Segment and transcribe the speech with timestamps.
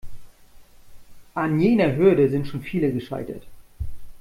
[1.35, 3.43] An jener Hürde sind schon viele gescheitert.